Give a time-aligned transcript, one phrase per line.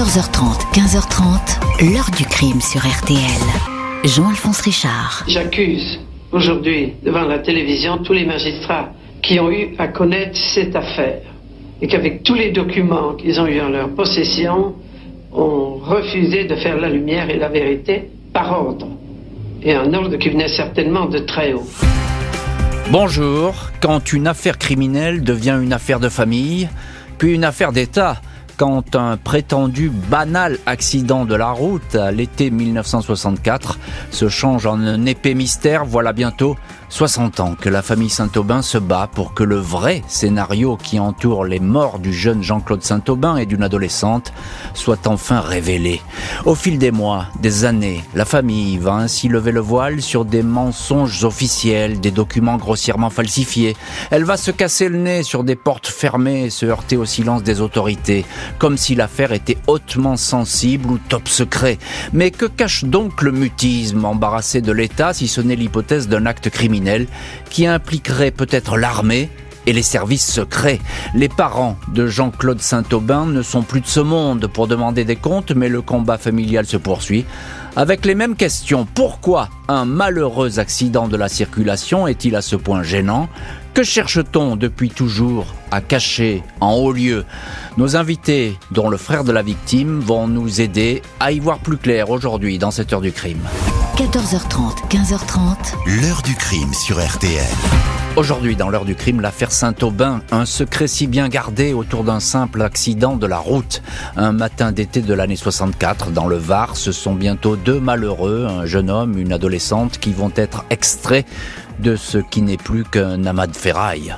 [0.00, 3.20] 14h30, 15h30, l'heure du crime sur RTL.
[4.02, 5.24] Jean-Alphonse Richard.
[5.28, 6.00] J'accuse
[6.32, 11.20] aujourd'hui devant la télévision tous les magistrats qui ont eu à connaître cette affaire
[11.82, 14.74] et qu'avec tous les documents qu'ils ont eu en leur possession,
[15.32, 18.88] ont refusé de faire la lumière et la vérité par ordre.
[19.62, 21.68] Et un ordre qui venait certainement de très haut.
[22.90, 26.70] Bonjour, quand une affaire criminelle devient une affaire de famille,
[27.18, 28.22] puis une affaire d'État,
[28.60, 33.78] quand un prétendu banal accident de la route à l'été 1964
[34.10, 36.58] se change en un épais mystère, voilà bientôt
[36.90, 41.44] 60 ans que la famille Saint-Aubin se bat pour que le vrai scénario qui entoure
[41.44, 44.32] les morts du jeune Jean-Claude Saint-Aubin et d'une adolescente
[44.74, 46.02] soit enfin révélé.
[46.44, 50.42] Au fil des mois, des années, la famille va ainsi lever le voile sur des
[50.42, 53.76] mensonges officiels, des documents grossièrement falsifiés.
[54.10, 57.44] Elle va se casser le nez sur des portes fermées et se heurter au silence
[57.44, 58.26] des autorités,
[58.58, 61.78] comme si l'affaire était hautement sensible ou top secret.
[62.12, 66.50] Mais que cache donc le mutisme embarrassé de l'État si ce n'est l'hypothèse d'un acte
[66.50, 66.79] criminel?
[67.50, 69.28] Qui impliquerait peut-être l'armée
[69.66, 70.80] et les services secrets.
[71.14, 75.52] Les parents de Jean-Claude Saint-Aubin ne sont plus de ce monde pour demander des comptes,
[75.52, 77.24] mais le combat familial se poursuit.
[77.76, 82.82] Avec les mêmes questions, pourquoi un malheureux accident de la circulation est-il à ce point
[82.82, 83.28] gênant?
[83.74, 87.24] Que cherche-t-on depuis toujours à cacher en haut lieu?
[87.76, 91.76] Nos invités, dont le frère de la victime, vont nous aider à y voir plus
[91.76, 93.46] clair aujourd'hui dans cette heure du crime.
[94.00, 96.00] 14h30, 15h30.
[96.00, 97.44] L'heure du crime sur RTL.
[98.16, 102.62] Aujourd'hui, dans l'heure du crime, l'affaire Saint-Aubin, un secret si bien gardé autour d'un simple
[102.62, 103.82] accident de la route.
[104.16, 108.64] Un matin d'été de l'année 64, dans le Var, ce sont bientôt deux malheureux, un
[108.64, 111.26] jeune homme, une adolescente, qui vont être extraits
[111.78, 114.16] de ce qui n'est plus qu'un amas de ferraille.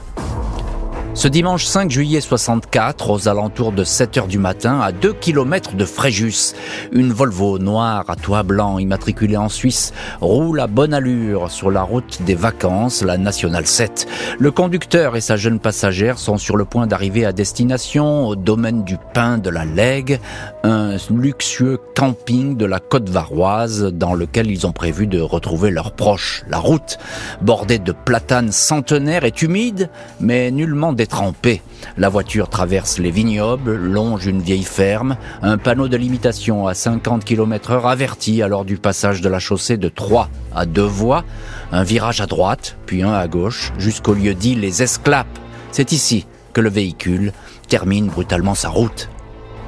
[1.14, 5.76] Ce dimanche 5 juillet 64, aux alentours de 7 heures du matin, à 2 km
[5.76, 6.54] de Fréjus,
[6.90, 11.82] une Volvo noire à toit blanc immatriculée en Suisse roule à bonne allure sur la
[11.82, 14.08] route des vacances, la Nationale 7.
[14.38, 18.82] Le conducteur et sa jeune passagère sont sur le point d'arriver à destination au domaine
[18.82, 20.18] du pain de la Lègue,
[20.64, 25.92] un luxueux camping de la côte varoise dans lequel ils ont prévu de retrouver leurs
[25.92, 26.42] proches.
[26.48, 26.98] La route,
[27.42, 29.90] bordée de platanes centenaires, est humide,
[30.20, 31.62] mais nullement trempé.
[31.96, 37.24] La voiture traverse les vignobles, longe une vieille ferme, un panneau de limitation à 50
[37.24, 41.24] km heure avertit alors du passage de la chaussée de 3 à 2 voies,
[41.72, 45.38] un virage à droite, puis un à gauche, jusqu'au lieu dit les Esclapes.
[45.70, 47.32] C'est ici que le véhicule
[47.68, 49.08] termine brutalement sa route.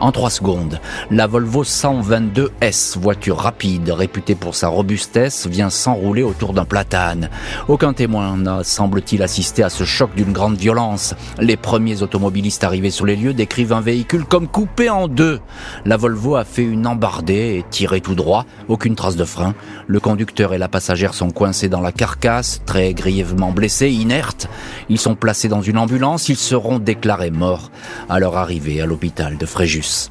[0.01, 0.81] En trois secondes,
[1.13, 7.31] la Volvo 122S, voiture rapide, réputée pour sa robustesse, vient s'enrouler autour d'un platane.
[7.69, 11.15] Aucun témoin n'a, semble-t-il, assisté à ce choc d'une grande violence.
[11.39, 15.41] Les premiers automobilistes arrivés sur les lieux décrivent un véhicule comme coupé en deux.
[15.85, 19.55] La Volvo a fait une embardée et tiré tout droit, aucune trace de frein.
[19.87, 24.49] Le conducteur et la passagère sont coincés dans la carcasse, très grièvement blessés, inertes.
[24.89, 27.71] Ils sont placés dans une ambulance, ils seront déclarés morts
[28.09, 29.84] à leur arrivée à l'hôpital de Fréjus.
[29.85, 30.11] Tschüss.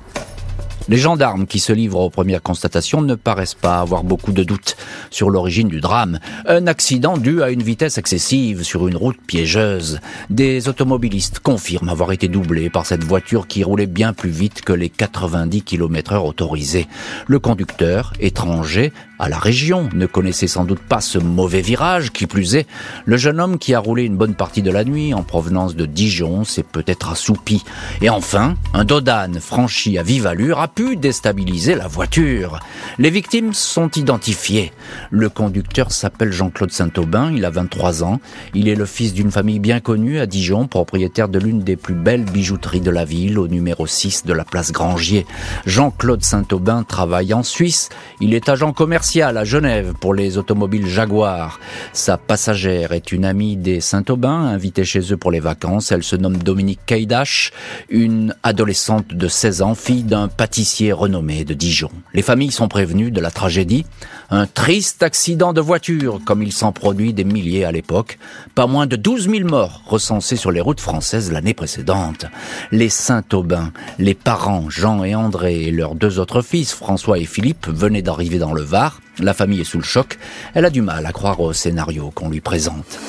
[0.90, 4.76] Les gendarmes qui se livrent aux premières constatations ne paraissent pas avoir beaucoup de doutes
[5.12, 6.20] sur l'origine du drame.
[6.46, 10.02] Un accident dû à une vitesse excessive sur une route piégeuse.
[10.30, 14.74] Des automobilistes confirment avoir été doublés par cette voiture qui roulait bien plus vite que
[14.74, 16.88] les 90 km heure autorisés.
[17.28, 22.28] Le conducteur, étranger, à la région, ne connaissait sans doute pas ce mauvais virage, qui
[22.28, 22.68] plus est,
[23.06, 25.86] le jeune homme qui a roulé une bonne partie de la nuit en provenance de
[25.86, 27.64] Dijon s'est peut-être assoupi.
[28.02, 32.60] Et enfin, un dodane franchi à vive allure pu déstabiliser la voiture.
[32.98, 34.72] Les victimes sont identifiées.
[35.12, 38.20] Le conducteur s'appelle Jean-Claude Saint-Aubin, il a 23 ans,
[38.54, 41.94] il est le fils d'une famille bien connue à Dijon, propriétaire de l'une des plus
[41.94, 45.26] belles bijouteries de la ville, au numéro 6 de la place Grangier.
[45.66, 47.90] Jean-Claude Saint-Aubin travaille en Suisse,
[48.20, 51.60] il est agent commercial à Genève pour les automobiles Jaguar.
[51.94, 55.92] Sa passagère est une amie des Saint-Aubin, invitée chez eux pour les vacances.
[55.92, 57.52] Elle se nomme Dominique Kaidash,
[57.90, 61.90] une adolescente de 16 ans, fille d'un pâtissier renommé de Dijon.
[62.14, 63.86] Les familles sont prévenues de la tragédie.
[64.30, 68.18] Un triste accident de voiture, comme il s'en produit des milliers à l'époque.
[68.56, 72.26] Pas moins de 12 000 morts recensés sur les routes françaises l'année précédente.
[72.72, 77.68] Les Saint-Aubin, les parents Jean et André et leurs deux autres fils, François et Philippe,
[77.68, 79.02] venaient d'arriver dans le Var.
[79.20, 80.18] La famille est sous le choc.
[80.54, 83.00] Elle a du mal à croire au scénario qu'on lui présente.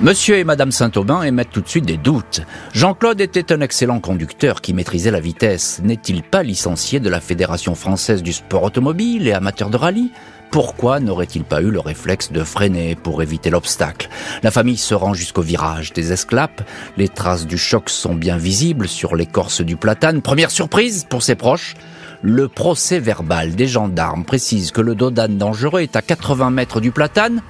[0.00, 2.42] Monsieur et Madame Saint-Aubin émettent tout de suite des doutes.
[2.72, 5.80] Jean-Claude était un excellent conducteur qui maîtrisait la vitesse.
[5.82, 10.12] N'est-il pas licencié de la Fédération française du sport automobile et amateur de rallye?
[10.52, 14.08] Pourquoi n'aurait-il pas eu le réflexe de freiner pour éviter l'obstacle?
[14.44, 16.62] La famille se rend jusqu'au virage des esclapes.
[16.96, 20.22] Les traces du choc sont bien visibles sur l'écorce du platane.
[20.22, 21.74] Première surprise pour ses proches.
[22.22, 26.92] Le procès verbal des gendarmes précise que le dodane dangereux est à 80 mètres du
[26.92, 27.42] platane.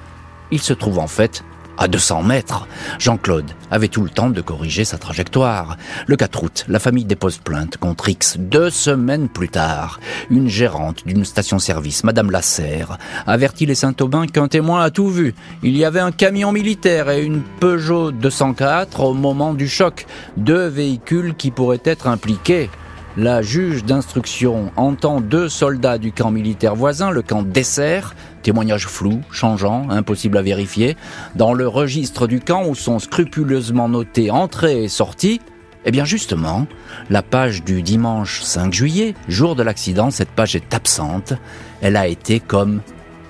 [0.49, 1.43] Il se trouve en fait
[1.79, 2.67] à 200 mètres.
[2.99, 5.77] Jean-Claude avait tout le temps de corriger sa trajectoire.
[6.05, 8.37] Le 4 août, la famille dépose plainte contre X.
[8.37, 9.99] Deux semaines plus tard,
[10.29, 15.33] une gérante d'une station-service, Madame Lasserre, avertit les Saint-Aubin qu'un témoin a tout vu.
[15.63, 20.05] Il y avait un camion militaire et une Peugeot 204 au moment du choc.
[20.37, 22.69] Deux véhicules qui pourraient être impliqués.
[23.17, 29.21] La juge d'instruction entend deux soldats du camp militaire voisin, le camp Dessert, témoignage flou,
[29.31, 30.95] changeant, impossible à vérifier,
[31.35, 35.41] dans le registre du camp où sont scrupuleusement notés entrée et sortie.
[35.85, 36.67] Eh bien justement,
[37.09, 41.33] la page du dimanche 5 juillet, jour de l'accident, cette page est absente.
[41.81, 42.81] Elle a été comme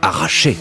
[0.01, 0.57] arrachée.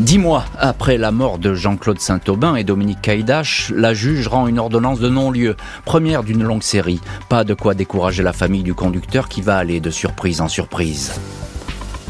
[0.00, 4.58] Dix mois après la mort de Jean-Claude Saint-Aubin et Dominique Caïdache, la juge rend une
[4.58, 7.02] ordonnance de non-lieu, première d'une longue série.
[7.28, 11.12] Pas de quoi décourager la famille du conducteur qui va aller de surprise en surprise.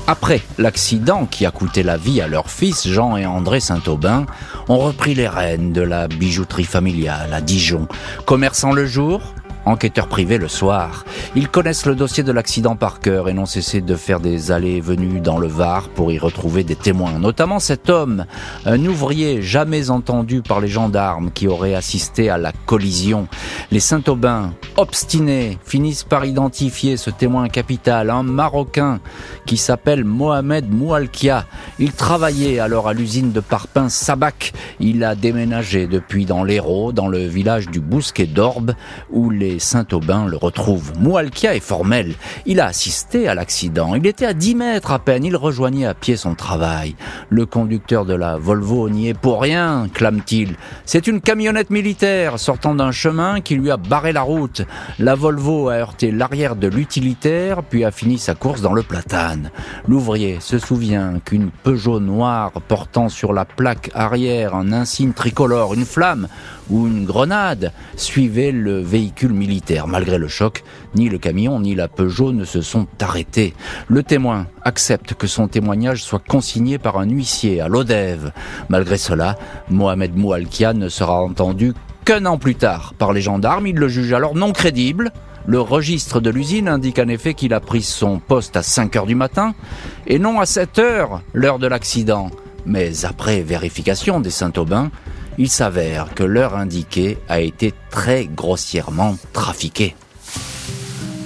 [0.06, 4.26] Après l'accident qui a coûté la vie à leurs fils, Jean et André Saint-Aubin,
[4.68, 7.88] ont repris les rênes de la bijouterie familiale à Dijon.
[8.24, 9.20] Commerçant le jour,
[9.70, 11.04] enquêteurs privés le soir.
[11.34, 14.76] Ils connaissent le dossier de l'accident par cœur et n'ont cessé de faire des allées
[14.76, 18.26] et venues dans le Var pour y retrouver des témoins, notamment cet homme,
[18.66, 23.28] un ouvrier jamais entendu par les gendarmes qui aurait assisté à la collision.
[23.70, 29.00] Les Saint-Aubin, obstinés, finissent par identifier ce témoin capital, un Marocain
[29.46, 31.46] qui s'appelle Mohamed Moualkia.
[31.78, 34.52] Il travaillait alors à l'usine de parpaing Sabac.
[34.80, 38.74] Il a déménagé depuis dans l'Hérault, dans le village du Bousquet d'Orbe,
[39.10, 40.92] où les Saint-Aubin le retrouvent.
[40.98, 42.14] Moualkia est formel.
[42.46, 43.94] Il a assisté à l'accident.
[43.94, 45.24] Il était à 10 mètres à peine.
[45.24, 46.96] Il rejoignait à pied son travail.
[47.28, 50.56] Le conducteur de la Volvo n'y est pour rien, clame-t-il.
[50.84, 54.62] C'est une camionnette militaire sortant d'un chemin qui lui a barré la route.
[54.98, 59.50] La Volvo a heurté l'arrière de l'utilitaire, puis a fini sa course dans le platane.
[59.86, 65.84] L'ouvrier se souvient qu'une Peugeot noire portant sur la plaque arrière un insigne tricolore, une
[65.84, 66.28] flamme,
[66.70, 69.88] ou une grenade suivait le véhicule militaire.
[69.88, 70.62] Malgré le choc,
[70.94, 73.54] ni le camion ni la Peugeot ne se sont arrêtés.
[73.88, 78.32] Le témoin accepte que son témoignage soit consigné par un huissier à l'Odève.
[78.68, 79.36] Malgré cela,
[79.70, 81.72] Mohamed Moualkia ne sera entendu
[82.04, 83.66] qu'un an plus tard par les gendarmes.
[83.66, 85.10] Il le juge alors non crédible.
[85.46, 89.06] Le registre de l'usine indique en effet qu'il a pris son poste à 5 heures
[89.06, 89.54] du matin
[90.06, 92.30] et non à 7 heures, l'heure de l'accident.
[92.66, 94.90] Mais après vérification des Saint-Aubin,
[95.40, 99.96] il s'avère que l'heure indiquée a été très grossièrement trafiquée.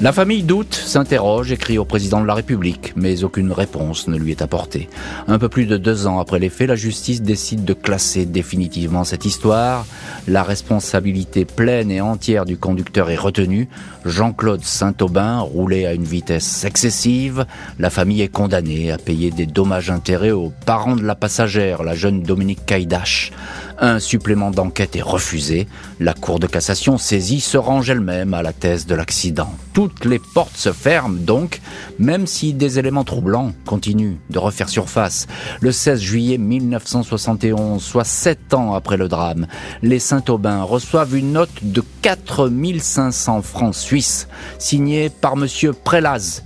[0.00, 4.32] La famille doute, s'interroge, écrit au président de la République, mais aucune réponse ne lui
[4.32, 4.88] est apportée.
[5.28, 9.04] Un peu plus de deux ans après les faits, la justice décide de classer définitivement
[9.04, 9.86] cette histoire.
[10.28, 13.68] La responsabilité pleine et entière du conducteur est retenue.
[14.04, 17.46] Jean-Claude Saint-Aubin roulait à une vitesse excessive.
[17.78, 22.22] La famille est condamnée à payer des dommages-intérêts aux parents de la passagère, la jeune
[22.22, 23.32] Dominique Caïdache.
[23.78, 25.66] Un supplément d'enquête est refusé.
[25.98, 29.52] La Cour de cassation saisie se range elle-même à la thèse de l'accident.
[29.72, 31.60] Toutes les portes se ferment donc,
[31.98, 35.26] même si des éléments troublants continuent de refaire surface.
[35.60, 39.48] Le 16 juillet 1971, soit sept ans après le drame,
[39.82, 44.28] les Saint-Aubin reçoivent une note de 4500 francs suisses,
[44.58, 46.42] signée par monsieur Prelaz,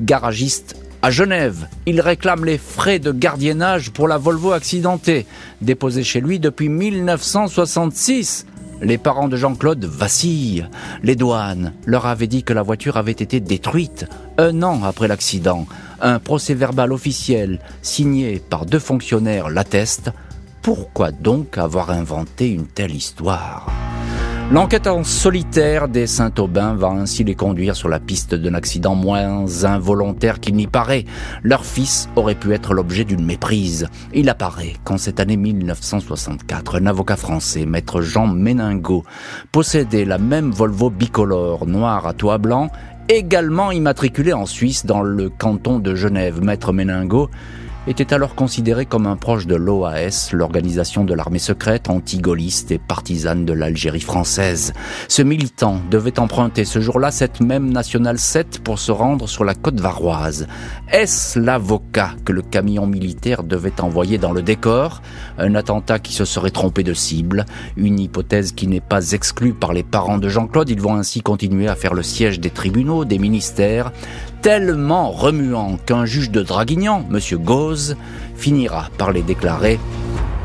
[0.00, 5.26] garagiste à Genève, il réclame les frais de gardiennage pour la Volvo accidentée,
[5.62, 8.46] déposée chez lui depuis 1966.
[8.82, 10.66] Les parents de Jean-Claude vacillent.
[11.02, 14.06] Les douanes leur avaient dit que la voiture avait été détruite
[14.38, 15.66] un an après l'accident.
[16.00, 20.10] Un procès verbal officiel signé par deux fonctionnaires l'atteste.
[20.62, 23.70] Pourquoi donc avoir inventé une telle histoire?
[24.52, 29.46] L'enquête en solitaire des Saint-Aubin va ainsi les conduire sur la piste d'un accident moins
[29.62, 31.04] involontaire qu'il n'y paraît.
[31.44, 33.86] Leur fils aurait pu être l'objet d'une méprise.
[34.12, 39.04] Il apparaît qu'en cette année 1964, un avocat français, maître Jean Méningo,
[39.52, 42.70] possédait la même Volvo bicolore noire à toit blanc,
[43.08, 46.42] également immatriculée en Suisse dans le canton de Genève.
[46.42, 47.30] Maître Méningo
[47.90, 53.44] était alors considéré comme un proche de l'OAS, l'organisation de l'armée secrète anti-gaulliste et partisane
[53.44, 54.72] de l'Algérie française.
[55.08, 59.54] Ce militant devait emprunter ce jour-là cette même Nationale 7 pour se rendre sur la
[59.54, 60.46] côte varoise.
[60.92, 65.02] Est-ce l'avocat que le camion militaire devait envoyer dans le décor?
[65.36, 67.44] Un attentat qui se serait trompé de cible,
[67.76, 70.70] une hypothèse qui n'est pas exclue par les parents de Jean-Claude.
[70.70, 73.90] Ils vont ainsi continuer à faire le siège des tribunaux, des ministères,
[74.42, 77.18] tellement remuants qu'un juge de Draguignan, M.
[77.38, 77.79] Gauze,
[78.36, 79.78] finira par les déclarer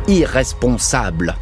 [0.07, 1.35] irresponsables.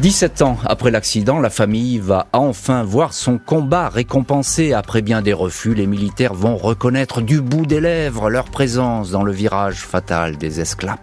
[0.00, 4.72] 17 ans après l'accident, la famille va enfin voir son combat récompensé.
[4.72, 9.24] Après bien des refus, les militaires vont reconnaître du bout des lèvres leur présence dans
[9.24, 10.96] le virage fatal des esclaves.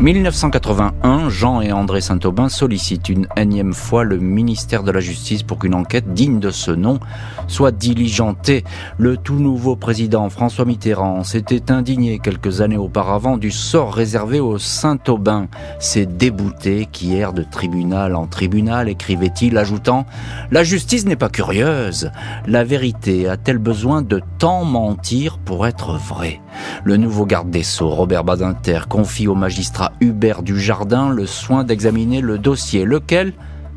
[0.00, 5.58] 1981, Jean et André Saint-Aubin sollicitent une énième fois le ministère de la Justice pour
[5.58, 7.00] qu'une enquête digne de ce nom
[7.48, 8.62] soit diligentée.
[8.96, 14.58] Le tout nouveau président François Mitterrand s'était indigné quelques années auparavant du sort réservé aux
[14.58, 15.48] Saint-Aubin,
[15.80, 20.06] ces déboutés qui errent de tribunal en tribunal, écrivait-il, ajoutant
[20.52, 22.12] «La justice n'est pas curieuse.
[22.46, 26.40] La vérité a-t-elle besoin de tant mentir pour être vraie?»
[26.84, 32.20] Le nouveau garde des Sceaux, Robert Badinter, confie au magistrat Hubert Dujardin le soin d'examiner
[32.20, 33.32] le dossier, lequel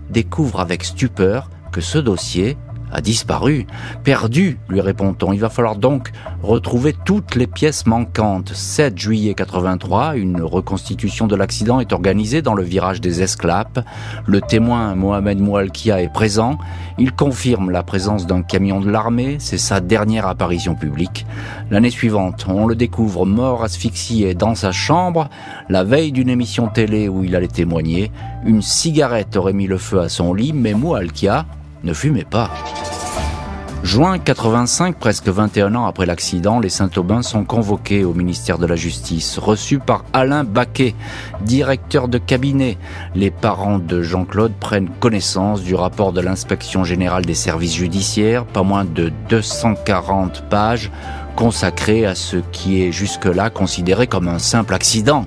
[0.09, 2.57] découvre avec stupeur que ce dossier
[2.91, 3.65] a disparu,
[4.03, 5.33] perdu, lui répond-on.
[5.33, 6.11] Il va falloir donc
[6.43, 8.51] retrouver toutes les pièces manquantes.
[8.53, 13.85] 7 juillet 83, une reconstitution de l'accident est organisée dans le virage des Esclapes.
[14.25, 16.57] Le témoin Mohamed Moualkia est présent.
[16.97, 19.37] Il confirme la présence d'un camion de l'armée.
[19.39, 21.25] C'est sa dernière apparition publique.
[21.69, 25.29] L'année suivante, on le découvre mort asphyxié dans sa chambre.
[25.69, 28.11] La veille d'une émission télé où il allait témoigner,
[28.45, 31.45] une cigarette aurait mis le feu à son lit, mais Moualkia
[31.83, 32.49] ne fumait pas.
[33.83, 38.75] Juin 85, presque 21 ans après l'accident, les Saint-Aubin sont convoqués au ministère de la
[38.75, 40.93] Justice, reçus par Alain Baquet,
[41.41, 42.77] directeur de cabinet.
[43.15, 48.61] Les parents de Jean-Claude prennent connaissance du rapport de l'inspection générale des services judiciaires, pas
[48.61, 50.91] moins de 240 pages
[51.35, 55.25] consacré à ce qui est jusque-là considéré comme un simple accident.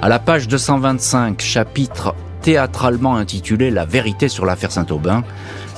[0.00, 2.14] À la page 225, chapitre
[2.46, 5.24] théâtralement intitulé La vérité sur l'affaire Saint-Aubin,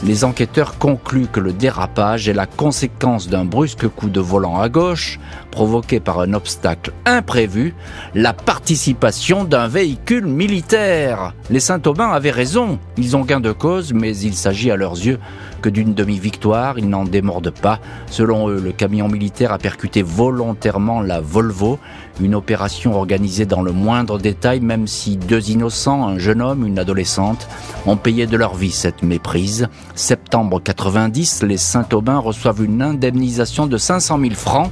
[0.05, 4.69] les enquêteurs concluent que le dérapage est la conséquence d'un brusque coup de volant à
[4.69, 5.19] gauche,
[5.51, 7.75] provoqué par un obstacle imprévu,
[8.15, 11.33] la participation d'un véhicule militaire.
[11.49, 15.19] Les Saint-Aubin avaient raison, ils ont gain de cause, mais il s'agit à leurs yeux
[15.63, 17.81] que d'une demi-victoire, ils n'en démordent pas.
[18.11, 21.79] Selon eux, le camion militaire a percuté volontairement la Volvo,
[22.21, 26.79] une opération organisée dans le moindre détail, même si deux innocents, un jeune homme, une
[26.79, 27.49] adolescente,
[27.87, 29.69] ont payé de leur vie cette méprise.
[29.95, 34.71] Septembre 90, les Saint-Aubin reçoivent une indemnisation de 500 000 francs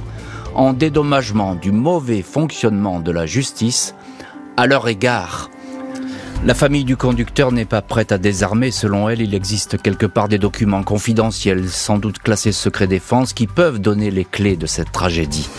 [0.55, 3.93] en dédommagement du mauvais fonctionnement de la justice
[4.57, 5.49] à leur égard.
[6.45, 8.69] La famille du conducteur n'est pas prête à désarmer.
[8.71, 13.47] Selon elle, il existe quelque part des documents confidentiels, sans doute classés secret défense, qui
[13.47, 15.49] peuvent donner les clés de cette tragédie.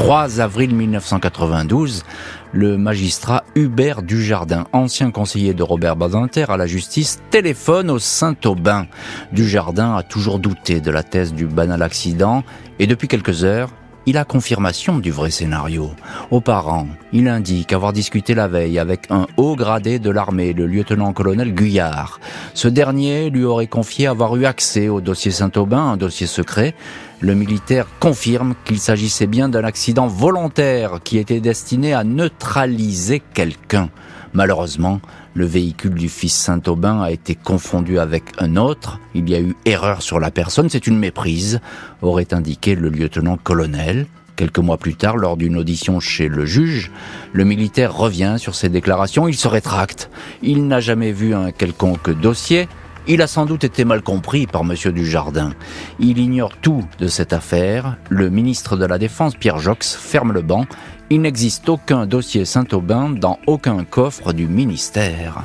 [0.00, 2.04] 3 avril 1992,
[2.52, 8.86] le magistrat Hubert Dujardin, ancien conseiller de Robert Badinter à la justice, téléphone au Saint-Aubin.
[9.30, 12.44] Dujardin a toujours douté de la thèse du banal accident
[12.78, 13.68] et depuis quelques heures,
[14.06, 15.90] il a confirmation du vrai scénario.
[16.30, 20.66] Aux parents, il indique avoir discuté la veille avec un haut gradé de l'armée, le
[20.66, 22.20] lieutenant-colonel Guyard.
[22.54, 26.74] Ce dernier lui aurait confié avoir eu accès au dossier Saint-Aubin, un dossier secret.
[27.22, 33.90] Le militaire confirme qu'il s'agissait bien d'un accident volontaire qui était destiné à neutraliser quelqu'un.
[34.32, 35.02] Malheureusement,
[35.34, 39.00] le véhicule du fils Saint-Aubin a été confondu avec un autre.
[39.14, 41.60] Il y a eu erreur sur la personne, c'est une méprise,
[42.00, 44.06] aurait indiqué le lieutenant-colonel.
[44.36, 46.90] Quelques mois plus tard, lors d'une audition chez le juge,
[47.34, 50.08] le militaire revient sur ses déclarations, il se rétracte.
[50.42, 52.66] Il n'a jamais vu un quelconque dossier,
[53.10, 54.74] il a sans doute été mal compris par M.
[54.92, 55.52] Dujardin.
[55.98, 57.96] Il ignore tout de cette affaire.
[58.08, 60.64] Le ministre de la Défense, Pierre Jox, ferme le banc.
[61.10, 65.42] Il n'existe aucun dossier Saint-Aubin dans aucun coffre du ministère.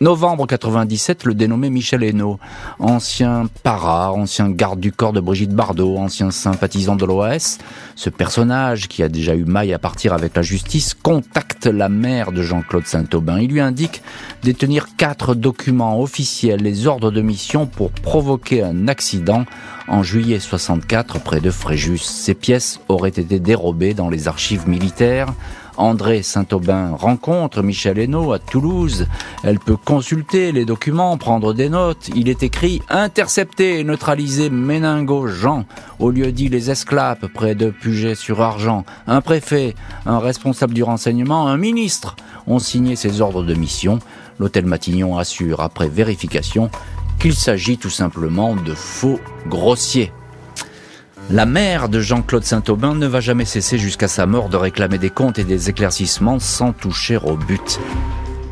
[0.00, 2.40] Novembre 97, le dénommé Michel Hainaut,
[2.80, 7.58] ancien para, ancien garde du corps de Brigitte Bardot, ancien sympathisant de l'OAS,
[7.94, 12.32] ce personnage qui a déjà eu maille à partir avec la justice, contacte la mère
[12.32, 13.38] de Jean-Claude Saint-Aubin.
[13.38, 14.02] Il lui indique
[14.42, 19.44] détenir quatre documents officiels, les ordres de mission pour provoquer un accident
[19.86, 21.98] en juillet 64 près de Fréjus.
[21.98, 25.32] Ces pièces auraient été dérobées dans les archives militaires
[25.76, 29.06] André Saint-Aubin rencontre Michel Hainaut à Toulouse.
[29.42, 32.10] Elle peut consulter les documents, prendre des notes.
[32.14, 35.64] Il est écrit intercepter et neutraliser Méningo Jean
[35.98, 38.84] au lieu dit les Esclapes près de Puget-sur-Argent.
[39.06, 39.74] Un préfet,
[40.06, 42.16] un responsable du renseignement, un ministre
[42.46, 43.98] ont signé ces ordres de mission.
[44.38, 46.70] L'hôtel Matignon assure après vérification
[47.18, 50.12] qu'il s'agit tout simplement de faux grossiers.
[51.30, 55.08] La mère de Jean-Claude Saint-Aubin ne va jamais cesser jusqu'à sa mort de réclamer des
[55.08, 57.80] comptes et des éclaircissements sans toucher au but.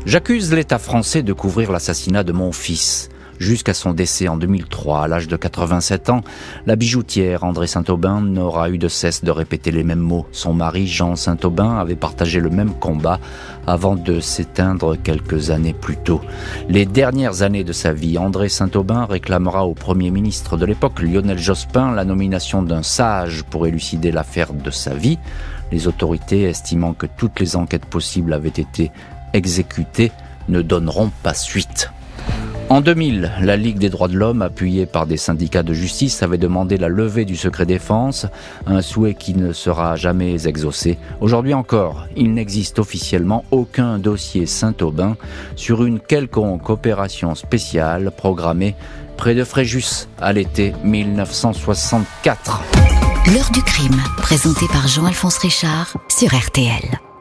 [0.07, 3.09] J'accuse l'État français de couvrir l'assassinat de mon fils.
[3.43, 6.21] Jusqu'à son décès en 2003 à l'âge de 87 ans.
[6.65, 10.25] La bijoutière André Saint-Aubin n'aura eu de cesse de répéter les mêmes mots.
[10.31, 13.19] Son mari Jean Saint-Aubin avait partagé le même combat
[13.67, 16.21] avant de s'éteindre quelques années plus tôt.
[16.69, 21.37] Les dernières années de sa vie, André Saint-Aubin réclamera au Premier ministre de l'époque, Lionel
[21.37, 25.19] Jospin, la nomination d'un sage pour élucider l'affaire de sa vie.
[25.71, 28.91] Les autorités, estimant que toutes les enquêtes possibles avaient été
[29.33, 30.11] exécutées,
[30.49, 31.92] ne donneront pas suite.
[32.69, 36.37] En 2000, la Ligue des droits de l'homme, appuyée par des syndicats de justice, avait
[36.37, 38.25] demandé la levée du secret défense,
[38.65, 40.97] un souhait qui ne sera jamais exaucé.
[41.21, 45.17] Aujourd'hui encore, il n'existe officiellement aucun dossier Saint-Aubin
[45.55, 48.75] sur une quelconque opération spéciale programmée
[49.17, 52.61] près de Fréjus à l'été 1964.
[53.33, 57.12] L'heure du crime, présenté par Jean-Alphonse Richard sur RTL.